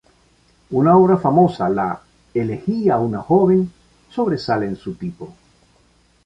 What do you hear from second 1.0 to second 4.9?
famosa, la "Elegía a una Joven", sobresale en